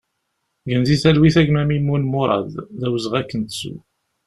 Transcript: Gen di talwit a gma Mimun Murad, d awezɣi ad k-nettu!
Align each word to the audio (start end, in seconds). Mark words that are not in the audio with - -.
Gen 0.69 0.81
di 0.87 0.95
talwit 1.01 1.35
a 1.41 1.43
gma 1.47 1.61
Mimun 1.65 2.03
Murad, 2.11 2.51
d 2.79 2.81
awezɣi 2.85 3.17
ad 3.19 3.25
k-nettu! 3.29 3.75